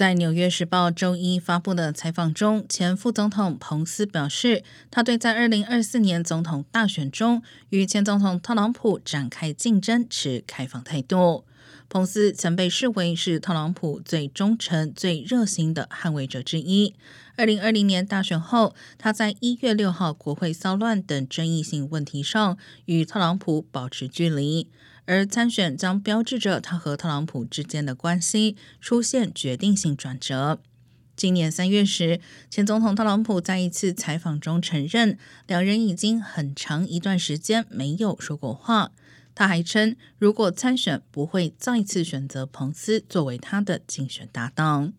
[0.00, 11.44] 在《纽约时报》周一发布的采访中，前副总统彭斯表示，他对在二零二四年总统大选中与前总统特朗普展开竞争持开放态度。
[11.88, 16.94] 彭斯曾被视为是特朗普最忠诚、最热心的捍卫者之一。
[17.36, 24.68] 二零二零年大选后，他在一月六号国会骚乱等争议性问题上与特朗普保持距离。
[25.06, 30.60] 而参选将标志着他和特朗普之间的关系出现决定性转折。
[31.16, 35.18] 今年三月时，前总统特朗普在一次采访中承认，
[35.48, 38.92] 两人已经很长一段时间没有说过话。
[39.40, 44.92] 他还称，如果参选，不会再次选择彭斯作为他的竞选搭档。